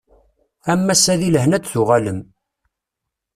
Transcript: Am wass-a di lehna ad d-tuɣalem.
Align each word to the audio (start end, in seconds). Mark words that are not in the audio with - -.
Am 0.71 0.81
wass-a 0.87 1.13
di 1.19 1.29
lehna 1.33 1.55
ad 1.57 1.63
d-tuɣalem. 1.63 2.19